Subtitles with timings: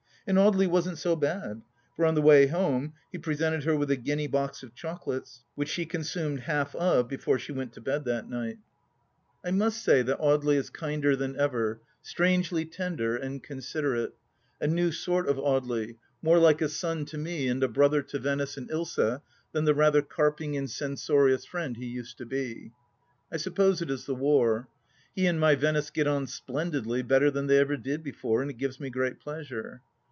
[0.27, 1.63] And Audely wasn't so bad,
[1.95, 5.67] for on the way home he presented her with a guinea box of chocolates, which
[5.67, 8.59] she consumed half of before she went to bed that night.
[9.41, 13.17] 144 TUB L.AST DITCH I must say that Audely is kinder than ever, strangely tender
[13.17, 14.13] and considerate:
[14.61, 18.19] a new sort of Audely, more like a son to me and a brother to
[18.19, 19.23] Venice and Ilsa
[19.53, 22.71] than the rather carping and censorious friend he used to be.
[23.33, 24.69] I suppose it is the war.
[25.15, 28.59] He and my Venice get on splendidly, better than they ever did before, and it
[28.59, 29.81] gives me great pleasure.